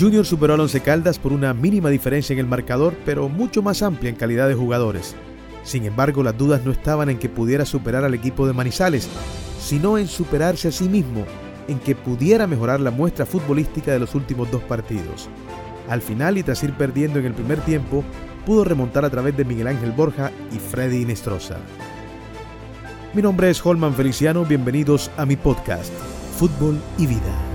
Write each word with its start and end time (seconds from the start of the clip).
Junior 0.00 0.24
superó 0.24 0.54
al 0.54 0.60
Once 0.60 0.80
Caldas 0.80 1.18
por 1.18 1.30
una 1.30 1.52
mínima 1.52 1.90
diferencia 1.90 2.32
en 2.32 2.38
el 2.38 2.46
marcador, 2.46 2.96
pero 3.04 3.28
mucho 3.28 3.60
más 3.60 3.82
amplia 3.82 4.08
en 4.08 4.16
calidad 4.16 4.48
de 4.48 4.54
jugadores. 4.54 5.14
Sin 5.62 5.84
embargo, 5.84 6.22
las 6.22 6.38
dudas 6.38 6.64
no 6.64 6.72
estaban 6.72 7.10
en 7.10 7.18
que 7.18 7.28
pudiera 7.28 7.66
superar 7.66 8.04
al 8.04 8.14
equipo 8.14 8.46
de 8.46 8.54
Manizales, 8.54 9.10
sino 9.60 9.98
en 9.98 10.08
superarse 10.08 10.68
a 10.68 10.72
sí 10.72 10.88
mismo, 10.88 11.26
en 11.68 11.78
que 11.78 11.94
pudiera 11.94 12.46
mejorar 12.46 12.80
la 12.80 12.90
muestra 12.90 13.26
futbolística 13.26 13.92
de 13.92 13.98
los 13.98 14.14
últimos 14.14 14.50
dos 14.50 14.62
partidos. 14.62 15.28
Al 15.86 16.00
final, 16.00 16.38
y 16.38 16.44
tras 16.44 16.62
ir 16.62 16.72
perdiendo 16.72 17.18
en 17.18 17.26
el 17.26 17.34
primer 17.34 17.60
tiempo, 17.60 18.02
pudo 18.46 18.64
remontar 18.64 19.04
a 19.04 19.10
través 19.10 19.36
de 19.36 19.44
Miguel 19.44 19.66
Ángel 19.66 19.92
Borja 19.92 20.32
y 20.50 20.58
Freddy 20.58 21.02
Inestrosa. 21.02 21.58
Mi 23.12 23.20
nombre 23.20 23.50
es 23.50 23.64
Holman 23.66 23.92
Feliciano, 23.92 24.46
bienvenidos 24.46 25.10
a 25.18 25.26
mi 25.26 25.36
podcast, 25.36 25.92
Fútbol 26.38 26.78
y 26.96 27.06
Vida. 27.06 27.49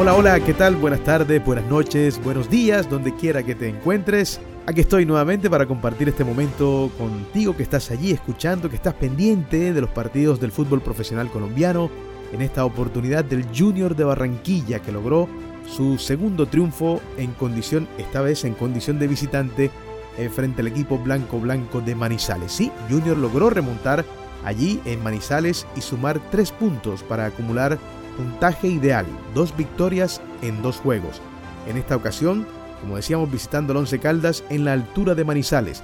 Hola, 0.00 0.14
hola, 0.14 0.38
¿qué 0.38 0.54
tal? 0.54 0.76
Buenas 0.76 1.02
tardes, 1.02 1.44
buenas 1.44 1.64
noches, 1.66 2.22
buenos 2.22 2.48
días, 2.48 2.88
donde 2.88 3.16
quiera 3.16 3.42
que 3.42 3.56
te 3.56 3.68
encuentres. 3.68 4.40
Aquí 4.64 4.82
estoy 4.82 5.04
nuevamente 5.04 5.50
para 5.50 5.66
compartir 5.66 6.08
este 6.08 6.22
momento 6.22 6.88
contigo 6.96 7.56
que 7.56 7.64
estás 7.64 7.90
allí 7.90 8.12
escuchando, 8.12 8.70
que 8.70 8.76
estás 8.76 8.94
pendiente 8.94 9.72
de 9.72 9.80
los 9.80 9.90
partidos 9.90 10.38
del 10.38 10.52
fútbol 10.52 10.82
profesional 10.82 11.28
colombiano, 11.32 11.90
en 12.32 12.42
esta 12.42 12.64
oportunidad 12.64 13.24
del 13.24 13.44
Junior 13.52 13.96
de 13.96 14.04
Barranquilla 14.04 14.78
que 14.78 14.92
logró 14.92 15.28
su 15.66 15.98
segundo 15.98 16.46
triunfo 16.46 17.00
en 17.16 17.32
condición, 17.32 17.88
esta 17.98 18.20
vez 18.20 18.44
en 18.44 18.54
condición 18.54 19.00
de 19.00 19.08
visitante, 19.08 19.72
eh, 20.16 20.28
frente 20.28 20.60
al 20.60 20.68
equipo 20.68 20.96
blanco 20.98 21.40
blanco 21.40 21.80
de 21.80 21.96
Manizales. 21.96 22.52
Sí, 22.52 22.70
Junior 22.88 23.18
logró 23.18 23.50
remontar 23.50 24.04
allí 24.44 24.80
en 24.84 25.02
Manizales 25.02 25.66
y 25.74 25.80
sumar 25.80 26.20
tres 26.30 26.52
puntos 26.52 27.02
para 27.02 27.26
acumular 27.26 27.78
puntaje 28.18 28.66
ideal, 28.66 29.06
dos 29.32 29.56
victorias 29.56 30.20
en 30.42 30.60
dos 30.60 30.76
juegos. 30.76 31.22
En 31.68 31.76
esta 31.76 31.96
ocasión, 31.96 32.46
como 32.80 32.96
decíamos, 32.96 33.30
visitando 33.30 33.72
el 33.72 33.78
Once 33.78 33.98
Caldas 34.00 34.44
en 34.50 34.64
la 34.64 34.72
altura 34.72 35.14
de 35.14 35.24
Manizales. 35.24 35.82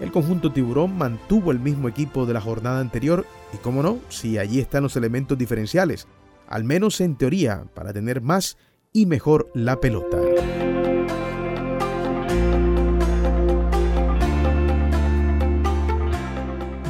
El 0.00 0.10
conjunto 0.10 0.52
tiburón 0.52 0.98
mantuvo 0.98 1.52
el 1.52 1.60
mismo 1.60 1.88
equipo 1.88 2.26
de 2.26 2.34
la 2.34 2.40
jornada 2.40 2.80
anterior 2.80 3.24
y, 3.54 3.56
como 3.58 3.82
no, 3.82 3.98
si 4.08 4.36
allí 4.36 4.60
están 4.60 4.82
los 4.82 4.96
elementos 4.96 5.38
diferenciales, 5.38 6.06
al 6.48 6.64
menos 6.64 7.00
en 7.00 7.16
teoría, 7.16 7.64
para 7.72 7.92
tener 7.92 8.20
más 8.20 8.58
y 8.92 9.06
mejor 9.06 9.48
la 9.54 9.80
pelota. 9.80 10.25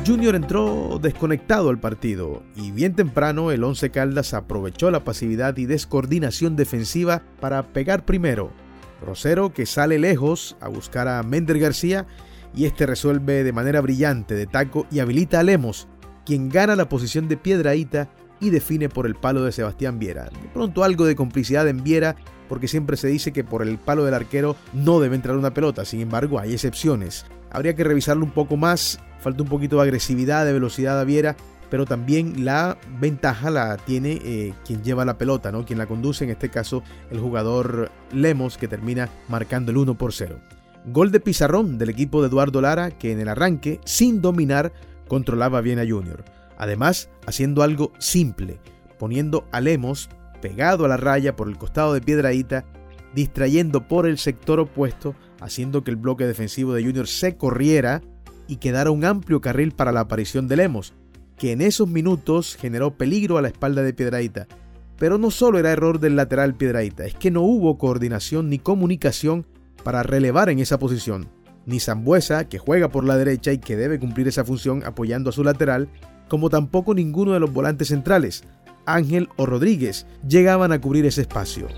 Junior 0.06 0.36
entró 0.36 1.00
desconectado 1.02 1.68
al 1.68 1.80
partido 1.80 2.44
y 2.54 2.70
bien 2.70 2.94
temprano 2.94 3.50
el 3.50 3.64
Once 3.64 3.90
Caldas 3.90 4.34
aprovechó 4.34 4.92
la 4.92 5.02
pasividad 5.02 5.56
y 5.56 5.66
descoordinación 5.66 6.54
defensiva 6.54 7.24
para 7.40 7.72
pegar 7.72 8.04
primero. 8.04 8.52
Rosero 9.04 9.52
que 9.52 9.66
sale 9.66 9.98
lejos 9.98 10.56
a 10.60 10.68
buscar 10.68 11.08
a 11.08 11.20
Mender 11.24 11.58
García 11.58 12.06
y 12.54 12.66
este 12.66 12.86
resuelve 12.86 13.42
de 13.42 13.52
manera 13.52 13.80
brillante 13.80 14.36
de 14.36 14.46
taco 14.46 14.86
y 14.92 15.00
habilita 15.00 15.40
a 15.40 15.42
Lemos, 15.42 15.88
quien 16.24 16.50
gana 16.50 16.76
la 16.76 16.88
posición 16.88 17.26
de 17.26 17.36
Piedraíta 17.36 18.08
y 18.38 18.50
define 18.50 18.88
por 18.88 19.06
el 19.06 19.16
palo 19.16 19.42
de 19.42 19.50
Sebastián 19.50 19.98
Viera. 19.98 20.26
De 20.26 20.48
pronto 20.54 20.84
algo 20.84 21.04
de 21.04 21.16
complicidad 21.16 21.66
en 21.66 21.82
Viera 21.82 22.14
porque 22.48 22.68
siempre 22.68 22.96
se 22.96 23.08
dice 23.08 23.32
que 23.32 23.42
por 23.42 23.62
el 23.62 23.76
palo 23.76 24.04
del 24.04 24.14
arquero 24.14 24.54
no 24.72 25.00
debe 25.00 25.16
entrar 25.16 25.36
una 25.36 25.52
pelota, 25.52 25.84
sin 25.84 26.00
embargo 26.00 26.38
hay 26.38 26.52
excepciones. 26.52 27.26
Habría 27.56 27.74
que 27.74 27.84
revisarlo 27.84 28.22
un 28.22 28.32
poco 28.32 28.58
más 28.58 29.00
falta 29.18 29.42
un 29.42 29.48
poquito 29.48 29.76
de 29.76 29.82
agresividad, 29.84 30.44
de 30.44 30.52
velocidad 30.52 31.00
a 31.00 31.04
Viera, 31.04 31.36
pero 31.70 31.86
también 31.86 32.44
la 32.44 32.76
ventaja 33.00 33.48
la 33.48 33.78
tiene 33.78 34.20
eh, 34.22 34.52
quien 34.66 34.84
lleva 34.84 35.06
la 35.06 35.16
pelota, 35.16 35.50
¿no? 35.50 35.64
quien 35.64 35.78
la 35.78 35.86
conduce, 35.86 36.24
en 36.24 36.30
este 36.30 36.50
caso 36.50 36.82
el 37.10 37.18
jugador 37.18 37.90
Lemos, 38.12 38.58
que 38.58 38.68
termina 38.68 39.08
marcando 39.28 39.70
el 39.70 39.78
1 39.78 39.96
por 39.96 40.12
0. 40.12 40.38
Gol 40.84 41.10
de 41.10 41.18
pizarrón 41.18 41.78
del 41.78 41.88
equipo 41.88 42.20
de 42.20 42.28
Eduardo 42.28 42.60
Lara, 42.60 42.90
que 42.90 43.12
en 43.12 43.20
el 43.20 43.28
arranque, 43.28 43.80
sin 43.86 44.20
dominar, 44.20 44.74
controlaba 45.08 45.62
bien 45.62 45.78
a 45.78 45.88
Junior. 45.88 46.26
Además, 46.58 47.08
haciendo 47.26 47.62
algo 47.62 47.90
simple, 47.98 48.60
poniendo 48.98 49.48
a 49.50 49.62
Lemos 49.62 50.10
pegado 50.42 50.84
a 50.84 50.88
la 50.88 50.98
raya 50.98 51.34
por 51.36 51.48
el 51.48 51.56
costado 51.56 51.94
de 51.94 52.02
Piedraíta, 52.02 52.66
distrayendo 53.14 53.88
por 53.88 54.06
el 54.06 54.18
sector 54.18 54.60
opuesto, 54.60 55.16
haciendo 55.40 55.84
que 55.84 55.90
el 55.90 55.96
bloque 55.96 56.26
defensivo 56.26 56.74
de 56.74 56.84
Junior 56.84 57.06
se 57.08 57.36
corriera 57.36 58.02
y 58.48 58.56
quedara 58.56 58.90
un 58.90 59.04
amplio 59.04 59.40
carril 59.40 59.72
para 59.72 59.92
la 59.92 60.00
aparición 60.00 60.48
de 60.48 60.56
Lemos, 60.56 60.94
que 61.36 61.52
en 61.52 61.60
esos 61.60 61.88
minutos 61.88 62.56
generó 62.56 62.96
peligro 62.96 63.38
a 63.38 63.42
la 63.42 63.48
espalda 63.48 63.82
de 63.82 63.92
Piedraíta. 63.92 64.46
Pero 64.98 65.18
no 65.18 65.30
solo 65.30 65.58
era 65.58 65.72
error 65.72 66.00
del 66.00 66.16
lateral 66.16 66.54
Piedraíta, 66.54 67.04
es 67.04 67.14
que 67.14 67.30
no 67.30 67.42
hubo 67.42 67.76
coordinación 67.76 68.48
ni 68.48 68.58
comunicación 68.58 69.46
para 69.84 70.02
relevar 70.02 70.48
en 70.48 70.58
esa 70.58 70.78
posición. 70.78 71.28
Ni 71.66 71.80
Zambuesa, 71.80 72.48
que 72.48 72.58
juega 72.58 72.88
por 72.90 73.04
la 73.04 73.16
derecha 73.16 73.52
y 73.52 73.58
que 73.58 73.76
debe 73.76 73.98
cumplir 73.98 74.28
esa 74.28 74.44
función 74.44 74.82
apoyando 74.84 75.30
a 75.30 75.32
su 75.32 75.44
lateral, 75.44 75.88
como 76.28 76.48
tampoco 76.48 76.94
ninguno 76.94 77.32
de 77.32 77.40
los 77.40 77.52
volantes 77.52 77.88
centrales, 77.88 78.44
Ángel 78.86 79.28
o 79.36 79.46
Rodríguez, 79.46 80.06
llegaban 80.26 80.72
a 80.72 80.80
cubrir 80.80 81.04
ese 81.06 81.22
espacio. 81.22 81.68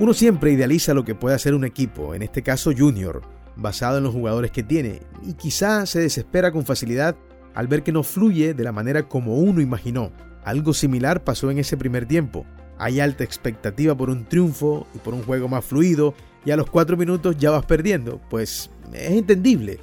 Uno 0.00 0.14
siempre 0.14 0.52
idealiza 0.52 0.94
lo 0.94 1.04
que 1.04 1.14
puede 1.14 1.36
hacer 1.36 1.54
un 1.54 1.66
equipo, 1.66 2.14
en 2.14 2.22
este 2.22 2.42
caso 2.42 2.72
Junior, 2.74 3.20
basado 3.54 3.98
en 3.98 4.04
los 4.04 4.14
jugadores 4.14 4.50
que 4.50 4.62
tiene, 4.62 5.02
y 5.22 5.34
quizá 5.34 5.84
se 5.84 6.00
desespera 6.00 6.52
con 6.52 6.64
facilidad 6.64 7.16
al 7.54 7.68
ver 7.68 7.82
que 7.82 7.92
no 7.92 8.02
fluye 8.02 8.54
de 8.54 8.64
la 8.64 8.72
manera 8.72 9.08
como 9.08 9.36
uno 9.36 9.60
imaginó. 9.60 10.10
Algo 10.42 10.72
similar 10.72 11.22
pasó 11.22 11.50
en 11.50 11.58
ese 11.58 11.76
primer 11.76 12.06
tiempo. 12.06 12.46
Hay 12.78 12.98
alta 12.98 13.24
expectativa 13.24 13.94
por 13.94 14.08
un 14.08 14.24
triunfo 14.24 14.86
y 14.94 14.98
por 15.00 15.12
un 15.12 15.22
juego 15.22 15.48
más 15.48 15.66
fluido, 15.66 16.14
y 16.46 16.50
a 16.50 16.56
los 16.56 16.70
cuatro 16.70 16.96
minutos 16.96 17.36
ya 17.36 17.50
vas 17.50 17.66
perdiendo. 17.66 18.22
Pues 18.30 18.70
es 18.94 19.10
entendible. 19.10 19.80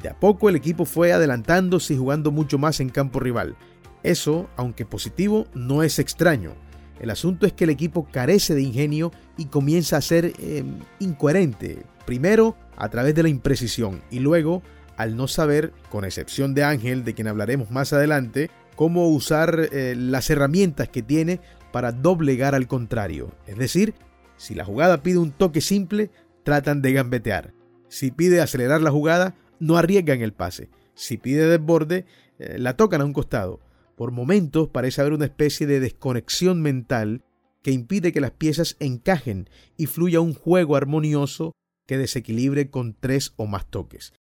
De 0.00 0.10
a 0.10 0.20
poco 0.20 0.48
el 0.48 0.54
equipo 0.54 0.84
fue 0.84 1.12
adelantándose 1.12 1.94
y 1.94 1.98
jugando 1.98 2.30
mucho 2.30 2.56
más 2.56 2.78
en 2.78 2.88
campo 2.88 3.18
rival. 3.18 3.56
Eso, 4.04 4.48
aunque 4.56 4.86
positivo, 4.86 5.48
no 5.54 5.82
es 5.82 5.98
extraño. 5.98 6.52
El 7.00 7.10
asunto 7.10 7.46
es 7.46 7.54
que 7.54 7.64
el 7.64 7.70
equipo 7.70 8.06
carece 8.10 8.54
de 8.54 8.62
ingenio 8.62 9.10
y 9.36 9.46
comienza 9.46 9.96
a 9.96 10.02
ser 10.02 10.34
eh, 10.38 10.62
incoherente. 10.98 11.82
Primero, 12.04 12.56
a 12.76 12.88
través 12.90 13.14
de 13.14 13.22
la 13.22 13.30
imprecisión 13.30 14.02
y 14.10 14.20
luego, 14.20 14.62
al 14.96 15.16
no 15.16 15.26
saber, 15.26 15.72
con 15.90 16.04
excepción 16.04 16.54
de 16.54 16.64
Ángel, 16.64 17.04
de 17.04 17.14
quien 17.14 17.28
hablaremos 17.28 17.70
más 17.70 17.92
adelante, 17.94 18.50
cómo 18.76 19.08
usar 19.08 19.68
eh, 19.72 19.94
las 19.96 20.28
herramientas 20.28 20.88
que 20.88 21.02
tiene 21.02 21.40
para 21.72 21.92
doblegar 21.92 22.54
al 22.54 22.66
contrario. 22.66 23.30
Es 23.46 23.56
decir, 23.56 23.94
si 24.36 24.54
la 24.54 24.64
jugada 24.64 25.02
pide 25.02 25.18
un 25.18 25.32
toque 25.32 25.60
simple, 25.62 26.10
tratan 26.42 26.82
de 26.82 26.92
gambetear. 26.92 27.54
Si 27.88 28.10
pide 28.10 28.40
acelerar 28.40 28.82
la 28.82 28.90
jugada, 28.90 29.34
no 29.58 29.76
arriesgan 29.76 30.20
el 30.20 30.32
pase. 30.32 30.68
Si 30.94 31.16
pide 31.16 31.46
desborde, 31.46 32.04
eh, 32.38 32.56
la 32.58 32.76
tocan 32.76 33.00
a 33.00 33.04
un 33.04 33.12
costado. 33.12 33.60
Por 34.00 34.12
momentos 34.12 34.68
parece 34.68 35.02
haber 35.02 35.12
una 35.12 35.26
especie 35.26 35.66
de 35.66 35.78
desconexión 35.78 36.62
mental 36.62 37.22
que 37.62 37.70
impide 37.70 38.14
que 38.14 38.22
las 38.22 38.30
piezas 38.30 38.76
encajen 38.80 39.50
y 39.76 39.84
fluya 39.84 40.22
un 40.22 40.32
juego 40.32 40.74
armonioso 40.74 41.52
que 41.86 41.98
desequilibre 41.98 42.70
con 42.70 42.96
tres 42.98 43.34
o 43.36 43.46
más 43.46 43.66
toques. 43.66 44.14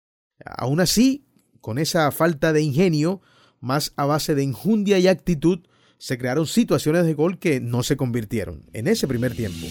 Aún 0.44 0.80
así, 0.80 1.28
con 1.60 1.78
esa 1.78 2.10
falta 2.10 2.52
de 2.52 2.60
ingenio, 2.60 3.20
más 3.60 3.92
a 3.94 4.04
base 4.04 4.34
de 4.34 4.42
injundia 4.42 4.98
y 4.98 5.06
actitud, 5.06 5.60
se 5.96 6.19
crearon 6.19 6.48
situaciones 6.48 7.04
de 7.04 7.14
gol 7.14 7.38
que 7.38 7.60
no 7.60 7.84
se 7.84 7.96
convirtieron 7.96 8.64
en 8.72 8.88
ese 8.88 9.06
primer 9.06 9.36
tiempo. 9.36 9.69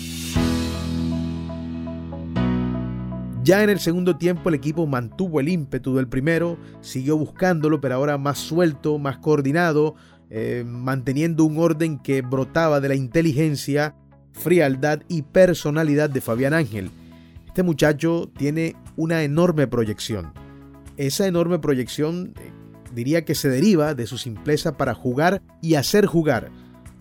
Ya 3.48 3.64
en 3.64 3.70
el 3.70 3.80
segundo 3.80 4.18
tiempo 4.18 4.50
el 4.50 4.56
equipo 4.56 4.88
mantuvo 4.88 5.40
el 5.40 5.48
ímpetu 5.48 5.96
del 5.96 6.10
primero, 6.10 6.58
siguió 6.82 7.16
buscándolo, 7.16 7.80
pero 7.80 7.96
ahora 7.96 8.18
más 8.18 8.40
suelto, 8.40 9.00
más 9.00 9.20
coordinado, 9.20 9.96
eh, 10.30 10.66
manteniendo 10.68 11.46
un 11.46 11.58
orden 11.58 11.98
que 11.98 12.22
brotaba 12.22 12.82
de 12.82 12.90
la 12.90 12.96
inteligencia, 12.96 13.96
frialdad 14.34 15.00
y 15.08 15.22
personalidad 15.22 16.10
de 16.10 16.20
Fabián 16.20 16.54
Ángel. 16.54 16.92
Este 17.46 17.64
muchacho 17.64 18.30
tiene 18.38 18.76
una 18.98 19.24
enorme 19.24 19.66
proyección. 19.66 20.34
Esa 20.98 21.26
enorme 21.26 21.58
proyección 21.58 22.34
eh, 22.42 22.52
diría 22.94 23.24
que 23.24 23.34
se 23.34 23.48
deriva 23.48 23.94
de 23.94 24.08
su 24.08 24.18
simpleza 24.18 24.76
para 24.76 24.94
jugar 24.94 25.42
y 25.62 25.76
hacer 25.76 26.06
jugar. 26.06 26.52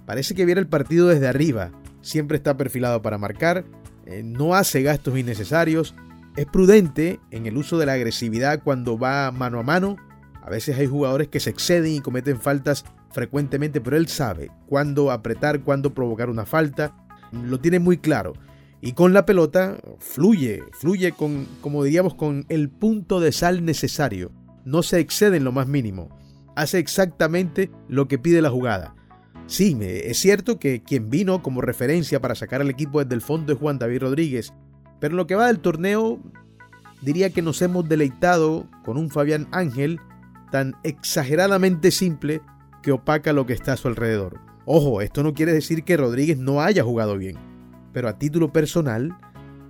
Parece 0.06 0.36
que 0.36 0.44
viera 0.44 0.60
el 0.60 0.68
partido 0.68 1.08
desde 1.08 1.26
arriba, 1.26 1.72
siempre 2.02 2.36
está 2.36 2.56
perfilado 2.56 3.02
para 3.02 3.18
marcar, 3.18 3.64
eh, 4.04 4.22
no 4.22 4.54
hace 4.54 4.82
gastos 4.82 5.18
innecesarios, 5.18 5.96
es 6.36 6.46
prudente 6.46 7.18
en 7.30 7.46
el 7.46 7.56
uso 7.56 7.78
de 7.78 7.86
la 7.86 7.94
agresividad 7.94 8.62
cuando 8.62 8.98
va 8.98 9.30
mano 9.32 9.58
a 9.58 9.62
mano. 9.62 9.96
A 10.42 10.50
veces 10.50 10.78
hay 10.78 10.86
jugadores 10.86 11.28
que 11.28 11.40
se 11.40 11.50
exceden 11.50 11.92
y 11.92 12.00
cometen 12.00 12.40
faltas 12.40 12.84
frecuentemente, 13.10 13.80
pero 13.80 13.96
él 13.96 14.06
sabe 14.08 14.50
cuándo 14.66 15.10
apretar, 15.10 15.62
cuándo 15.62 15.94
provocar 15.94 16.28
una 16.28 16.46
falta. 16.46 16.94
Lo 17.32 17.58
tiene 17.58 17.78
muy 17.78 17.98
claro. 17.98 18.34
Y 18.82 18.92
con 18.92 19.14
la 19.14 19.24
pelota 19.24 19.78
fluye, 19.98 20.62
fluye 20.72 21.12
con, 21.12 21.46
como 21.62 21.82
diríamos, 21.82 22.14
con 22.14 22.44
el 22.50 22.68
punto 22.68 23.18
de 23.20 23.32
sal 23.32 23.64
necesario. 23.64 24.30
No 24.64 24.82
se 24.82 25.00
excede 25.00 25.38
en 25.38 25.44
lo 25.44 25.52
más 25.52 25.66
mínimo. 25.66 26.16
Hace 26.54 26.78
exactamente 26.78 27.70
lo 27.88 28.06
que 28.06 28.18
pide 28.18 28.42
la 28.42 28.50
jugada. 28.50 28.94
Sí, 29.46 29.76
es 29.80 30.18
cierto 30.18 30.58
que 30.58 30.82
quien 30.82 31.08
vino 31.08 31.42
como 31.42 31.60
referencia 31.60 32.20
para 32.20 32.34
sacar 32.34 32.60
al 32.60 32.70
equipo 32.70 33.02
desde 33.02 33.14
el 33.14 33.20
fondo 33.20 33.52
es 33.52 33.58
Juan 33.58 33.78
David 33.78 34.02
Rodríguez, 34.02 34.52
pero 35.00 35.14
lo 35.14 35.26
que 35.26 35.34
va 35.34 35.46
del 35.46 35.60
torneo 35.60 36.20
diría 37.02 37.30
que 37.30 37.42
nos 37.42 37.62
hemos 37.62 37.88
deleitado 37.88 38.66
con 38.84 38.96
un 38.96 39.10
Fabián 39.10 39.48
Ángel 39.52 40.00
tan 40.50 40.74
exageradamente 40.82 41.90
simple 41.90 42.40
que 42.82 42.92
opaca 42.92 43.32
lo 43.32 43.46
que 43.46 43.52
está 43.52 43.72
a 43.72 43.76
su 43.76 43.88
alrededor. 43.88 44.40
Ojo, 44.64 45.00
esto 45.00 45.22
no 45.22 45.34
quiere 45.34 45.52
decir 45.52 45.84
que 45.84 45.96
Rodríguez 45.96 46.38
no 46.38 46.60
haya 46.60 46.82
jugado 46.82 47.16
bien, 47.16 47.36
pero 47.92 48.08
a 48.08 48.18
título 48.18 48.52
personal 48.52 49.16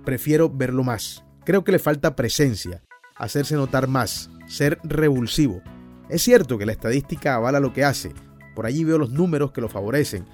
prefiero 0.05 0.49
verlo 0.49 0.83
más. 0.83 1.23
Creo 1.43 1.63
que 1.63 1.71
le 1.71 1.79
falta 1.79 2.15
presencia, 2.15 2.81
hacerse 3.15 3.55
notar 3.55 3.87
más, 3.87 4.29
ser 4.47 4.79
revulsivo. 4.83 5.61
Es 6.09 6.21
cierto 6.21 6.57
que 6.57 6.65
la 6.65 6.71
estadística 6.71 7.35
avala 7.35 7.59
lo 7.59 7.73
que 7.73 7.83
hace, 7.83 8.13
por 8.55 8.65
allí 8.65 8.83
veo 8.83 8.97
los 8.97 9.11
números 9.11 9.51
que 9.51 9.61
lo 9.61 9.69
favorecen, 9.69 10.25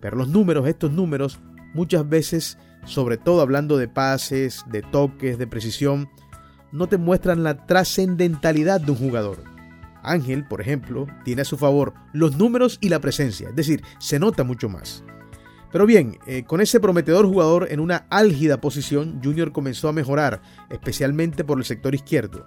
pero 0.00 0.16
los 0.16 0.28
números, 0.28 0.68
estos 0.68 0.92
números, 0.92 1.40
muchas 1.72 2.08
veces, 2.08 2.58
sobre 2.84 3.16
todo 3.16 3.40
hablando 3.40 3.76
de 3.76 3.88
pases, 3.88 4.64
de 4.70 4.82
toques, 4.82 5.38
de 5.38 5.46
precisión, 5.46 6.08
no 6.72 6.88
te 6.88 6.98
muestran 6.98 7.42
la 7.42 7.66
trascendentalidad 7.66 8.80
de 8.80 8.92
un 8.92 8.98
jugador. 8.98 9.44
Ángel, 10.02 10.46
por 10.46 10.60
ejemplo, 10.60 11.06
tiene 11.24 11.42
a 11.42 11.46
su 11.46 11.56
favor 11.56 11.94
los 12.12 12.36
números 12.36 12.78
y 12.80 12.88
la 12.88 13.00
presencia, 13.00 13.48
es 13.48 13.56
decir, 13.56 13.82
se 13.98 14.18
nota 14.18 14.44
mucho 14.44 14.68
más. 14.68 15.02
Pero 15.72 15.86
bien, 15.86 16.18
eh, 16.26 16.44
con 16.44 16.60
ese 16.60 16.78
prometedor 16.78 17.26
jugador 17.26 17.66
en 17.70 17.80
una 17.80 18.06
álgida 18.08 18.60
posición, 18.60 19.20
Junior 19.24 19.50
comenzó 19.50 19.88
a 19.88 19.92
mejorar, 19.92 20.40
especialmente 20.70 21.42
por 21.42 21.58
el 21.58 21.64
sector 21.64 21.94
izquierdo. 21.94 22.46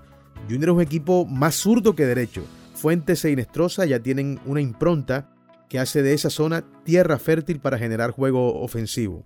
Junior 0.49 0.69
es 0.69 0.75
un 0.75 0.81
equipo 0.81 1.25
más 1.25 1.55
zurdo 1.55 1.93
que 1.93 2.05
derecho. 2.05 2.43
Fuentes 2.73 3.25
e 3.25 3.31
Inestrosa 3.31 3.85
ya 3.85 3.99
tienen 3.99 4.39
una 4.45 4.61
impronta 4.61 5.29
que 5.67 5.79
hace 5.79 6.03
de 6.03 6.13
esa 6.13 6.29
zona 6.29 6.63
tierra 6.85 7.19
fértil 7.19 7.59
para 7.59 7.77
generar 7.77 8.11
juego 8.11 8.61
ofensivo. 8.61 9.25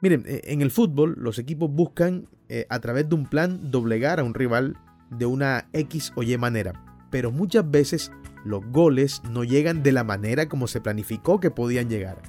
Miren, 0.00 0.24
eh, 0.26 0.42
en 0.44 0.62
el 0.62 0.70
fútbol 0.70 1.16
los 1.18 1.38
equipos 1.38 1.70
buscan 1.70 2.28
eh, 2.48 2.66
a 2.68 2.80
través 2.80 3.08
de 3.08 3.14
un 3.14 3.26
plan 3.26 3.70
doblegar 3.70 4.20
a 4.20 4.24
un 4.24 4.34
rival 4.34 4.76
de 5.10 5.26
una 5.26 5.68
X 5.72 6.12
o 6.16 6.22
Y 6.22 6.36
manera 6.38 6.84
pero 7.10 7.30
muchas 7.30 7.68
veces 7.70 8.12
los 8.44 8.64
goles 8.70 9.22
no 9.30 9.44
llegan 9.44 9.82
de 9.82 9.92
la 9.92 10.04
manera 10.04 10.48
como 10.48 10.66
se 10.66 10.80
planificó 10.80 11.40
que 11.40 11.50
podían 11.50 11.88
llegar. 11.88 12.22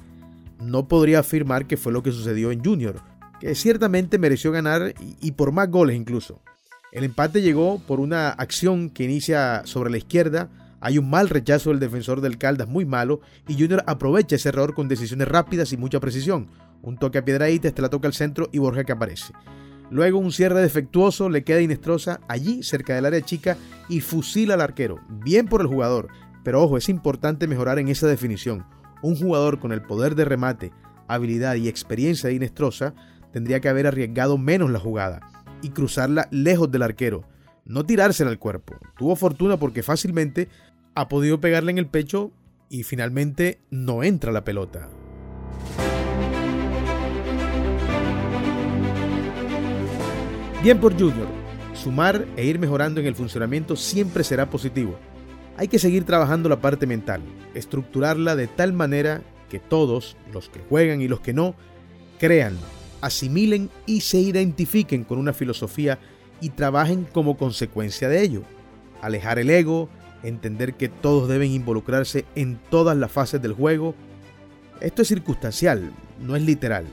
No 0.60 0.88
podría 0.88 1.20
afirmar 1.20 1.66
que 1.66 1.76
fue 1.76 1.92
lo 1.92 2.02
que 2.02 2.12
sucedió 2.12 2.52
en 2.52 2.64
Junior, 2.64 3.00
que 3.40 3.54
ciertamente 3.54 4.18
mereció 4.18 4.52
ganar 4.52 4.94
y 5.20 5.32
por 5.32 5.52
más 5.52 5.70
goles 5.70 5.96
incluso. 5.96 6.42
El 6.92 7.04
empate 7.04 7.40
llegó 7.40 7.78
por 7.78 8.00
una 8.00 8.30
acción 8.30 8.90
que 8.90 9.04
inicia 9.04 9.62
sobre 9.64 9.90
la 9.90 9.98
izquierda, 9.98 10.48
hay 10.80 10.98
un 10.98 11.10
mal 11.10 11.28
rechazo 11.28 11.70
del 11.70 11.78
defensor 11.78 12.20
del 12.20 12.38
Caldas 12.38 12.68
muy 12.68 12.84
malo 12.84 13.20
y 13.46 13.54
Junior 13.54 13.84
aprovecha 13.86 14.36
ese 14.36 14.48
error 14.48 14.74
con 14.74 14.88
decisiones 14.88 15.28
rápidas 15.28 15.72
y 15.72 15.76
mucha 15.76 16.00
precisión. 16.00 16.48
Un 16.82 16.96
toque 16.96 17.18
a 17.18 17.24
piedradita, 17.24 17.68
este 17.68 17.82
la 17.82 17.90
toca 17.90 18.08
al 18.08 18.14
centro 18.14 18.48
y 18.52 18.58
Borja 18.58 18.84
que 18.84 18.92
aparece. 18.92 19.34
Luego 19.90 20.18
un 20.18 20.32
cierre 20.32 20.62
defectuoso 20.62 21.28
le 21.28 21.44
queda 21.44 21.60
Inestrosa 21.60 22.20
allí 22.28 22.62
cerca 22.62 22.94
del 22.94 23.06
área 23.06 23.20
chica 23.20 23.56
y 23.88 24.00
fusila 24.00 24.54
al 24.54 24.60
arquero. 24.60 25.00
Bien 25.08 25.46
por 25.46 25.60
el 25.60 25.66
jugador, 25.66 26.08
pero 26.44 26.62
ojo, 26.62 26.78
es 26.78 26.88
importante 26.88 27.46
mejorar 27.46 27.78
en 27.78 27.88
esa 27.88 28.06
definición. 28.06 28.64
Un 29.02 29.16
jugador 29.16 29.58
con 29.58 29.72
el 29.72 29.82
poder 29.82 30.14
de 30.14 30.24
remate, 30.24 30.72
habilidad 31.08 31.56
y 31.56 31.68
experiencia 31.68 32.28
de 32.28 32.36
Inestrosa 32.36 32.94
tendría 33.32 33.60
que 33.60 33.68
haber 33.68 33.86
arriesgado 33.86 34.38
menos 34.38 34.70
la 34.70 34.78
jugada 34.78 35.20
y 35.60 35.70
cruzarla 35.70 36.28
lejos 36.30 36.70
del 36.70 36.82
arquero, 36.82 37.24
no 37.64 37.84
tirársela 37.84 38.30
al 38.30 38.38
cuerpo. 38.38 38.74
Tuvo 38.96 39.16
fortuna 39.16 39.56
porque 39.56 39.82
fácilmente 39.82 40.48
ha 40.94 41.08
podido 41.08 41.40
pegarle 41.40 41.70
en 41.70 41.78
el 41.78 41.86
pecho 41.86 42.32
y 42.68 42.82
finalmente 42.82 43.60
no 43.70 44.02
entra 44.02 44.32
la 44.32 44.44
pelota. 44.44 44.88
Bien 50.62 50.78
por 50.78 50.92
Junior, 50.92 51.26
sumar 51.74 52.26
e 52.36 52.44
ir 52.44 52.58
mejorando 52.58 53.00
en 53.00 53.06
el 53.06 53.14
funcionamiento 53.14 53.76
siempre 53.76 54.24
será 54.24 54.50
positivo. 54.50 54.98
Hay 55.56 55.68
que 55.68 55.78
seguir 55.78 56.04
trabajando 56.04 56.48
la 56.48 56.60
parte 56.60 56.86
mental, 56.86 57.22
estructurarla 57.54 58.36
de 58.36 58.46
tal 58.46 58.72
manera 58.72 59.22
que 59.48 59.58
todos, 59.58 60.16
los 60.32 60.48
que 60.48 60.60
juegan 60.60 61.00
y 61.00 61.08
los 61.08 61.20
que 61.20 61.32
no, 61.32 61.54
crean, 62.18 62.56
asimilen 63.00 63.70
y 63.86 64.02
se 64.02 64.18
identifiquen 64.18 65.04
con 65.04 65.18
una 65.18 65.32
filosofía 65.32 65.98
y 66.40 66.50
trabajen 66.50 67.04
como 67.04 67.36
consecuencia 67.36 68.08
de 68.08 68.22
ello. 68.22 68.42
Alejar 69.00 69.38
el 69.38 69.50
ego, 69.50 69.88
entender 70.22 70.74
que 70.74 70.88
todos 70.88 71.28
deben 71.28 71.50
involucrarse 71.50 72.24
en 72.34 72.58
todas 72.70 72.96
las 72.96 73.10
fases 73.10 73.40
del 73.40 73.52
juego. 73.52 73.94
Esto 74.80 75.02
es 75.02 75.08
circunstancial, 75.08 75.92
no 76.20 76.36
es 76.36 76.42
literal. 76.42 76.86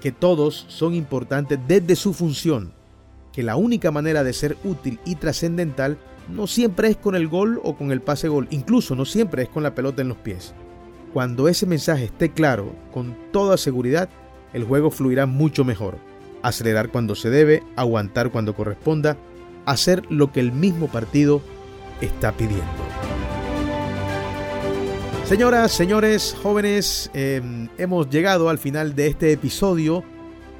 Que 0.00 0.12
todos 0.12 0.64
son 0.68 0.94
importantes 0.94 1.58
desde 1.66 1.96
su 1.96 2.12
función 2.12 2.72
que 3.32 3.42
la 3.42 3.56
única 3.56 3.90
manera 3.90 4.24
de 4.24 4.32
ser 4.32 4.56
útil 4.64 4.98
y 5.04 5.16
trascendental 5.16 5.98
no 6.28 6.46
siempre 6.46 6.88
es 6.88 6.96
con 6.96 7.14
el 7.14 7.28
gol 7.28 7.60
o 7.62 7.76
con 7.76 7.92
el 7.92 8.00
pase 8.00 8.28
gol, 8.28 8.46
incluso 8.50 8.94
no 8.94 9.04
siempre 9.04 9.42
es 9.42 9.48
con 9.48 9.62
la 9.62 9.74
pelota 9.74 10.02
en 10.02 10.08
los 10.08 10.18
pies. 10.18 10.54
Cuando 11.12 11.48
ese 11.48 11.66
mensaje 11.66 12.04
esté 12.04 12.30
claro, 12.30 12.74
con 12.92 13.16
toda 13.32 13.56
seguridad, 13.56 14.08
el 14.52 14.64
juego 14.64 14.90
fluirá 14.90 15.26
mucho 15.26 15.64
mejor. 15.64 15.98
Acelerar 16.42 16.90
cuando 16.90 17.14
se 17.14 17.30
debe, 17.30 17.62
aguantar 17.76 18.30
cuando 18.30 18.54
corresponda, 18.54 19.16
hacer 19.66 20.04
lo 20.10 20.32
que 20.32 20.40
el 20.40 20.52
mismo 20.52 20.86
partido 20.86 21.42
está 22.00 22.32
pidiendo. 22.32 22.64
Señoras, 25.24 25.70
señores, 25.70 26.36
jóvenes, 26.42 27.10
em, 27.14 27.68
hemos 27.78 28.10
llegado 28.10 28.48
al 28.48 28.58
final 28.58 28.96
de 28.96 29.06
este 29.06 29.32
episodio 29.32 30.02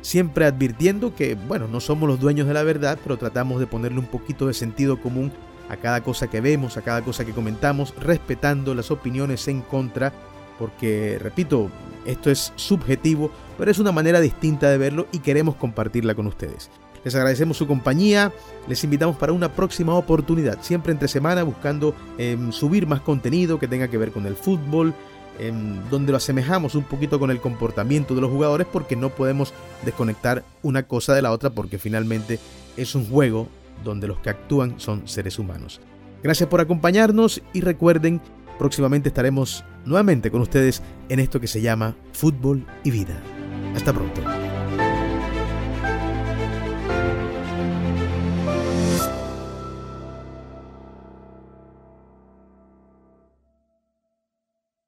siempre 0.03 0.45
advirtiendo 0.45 1.15
que, 1.15 1.35
bueno, 1.35 1.67
no 1.69 1.81
somos 1.81 2.09
los 2.09 2.21
dueños 2.21 2.47
de 2.47 2.55
la 2.55 2.63
verdad, 2.63 2.99
pero 3.03 3.17
tratamos 3.17 3.61
de 3.61 3.67
ponerle 3.67 3.99
un 3.99 4.07
poquito 4.07 4.47
de 4.47 4.55
sentido 4.55 5.01
común 5.01 5.33
a 5.69 5.77
cada 5.77 6.03
cosa 6.03 6.29
que 6.29 6.41
vemos, 6.41 6.77
a 6.77 6.83
cada 6.83 7.03
cosa 7.03 7.25
que 7.25 7.33
comentamos, 7.33 7.95
respetando 7.97 8.75
las 8.75 8.91
opiniones 8.91 9.47
en 9.49 9.63
contra, 9.63 10.13
porque, 10.59 11.19
repito, 11.21 11.71
esto 12.05 12.31
es 12.31 12.53
subjetivo, 12.57 13.31
pero 13.59 13.71
es 13.71 13.79
una 13.79 13.93
manera 13.93 14.21
distinta 14.21 14.71
de 14.71 14.79
verlo 14.79 15.07
y 15.13 15.19
queremos 15.19 15.57
compartirla 15.57 16.15
con 16.15 16.27
ustedes. 16.27 16.71
Les 17.05 17.15
agradecemos 17.15 17.57
su 17.57 17.67
compañía, 17.67 18.33
les 18.69 18.85
invitamos 18.85 19.17
para 19.17 19.33
una 19.33 19.53
próxima 19.53 19.95
oportunidad, 19.95 20.59
siempre 20.63 20.93
entre 20.93 21.09
semana 21.09 21.43
buscando 21.43 21.95
em, 22.19 22.53
subir 22.53 22.87
más 22.87 23.01
contenido 23.01 23.59
que 23.59 23.69
tenga 23.69 23.89
que 23.89 23.99
ver 23.99 24.13
con 24.13 24.27
el 24.27 24.37
fútbol, 24.37 24.95
donde 25.91 26.13
lo 26.13 26.19
asemejamos 26.19 26.75
un 26.75 26.85
poquito 26.85 27.19
con 27.19 27.31
el 27.31 27.41
comportamiento 27.41 28.15
de 28.15 28.21
los 28.21 28.31
jugadores 28.31 28.67
porque 28.71 28.97
no 28.97 29.11
podemos 29.11 29.55
desconectar 29.85 30.45
una 30.63 30.83
cosa 30.83 31.15
de 31.15 31.23
la 31.23 31.33
otra 31.33 31.51
porque 31.51 31.79
finalmente 31.79 32.39
es 32.77 32.95
un 32.95 33.07
juego 33.09 33.49
donde 33.85 34.07
los 34.07 34.19
que 34.21 34.31
actúan 34.31 34.79
son 34.79 35.09
seres 35.09 35.39
humanos. 35.39 35.81
Gracias 36.23 36.49
por 36.49 36.61
acompañarnos 36.61 37.41
y 37.55 37.63
recuerden, 37.63 38.21
próximamente 38.59 39.09
estaremos 39.09 39.65
nuevamente 39.87 40.31
con 40.31 40.43
ustedes 40.43 40.83
en 41.09 41.21
esto 41.21 41.41
que 41.41 41.47
se 41.47 41.63
llama 41.63 41.97
Fútbol 42.13 42.67
y 42.85 42.91
Vida. 42.91 43.19
Hasta 43.75 43.93
pronto. 43.93 44.21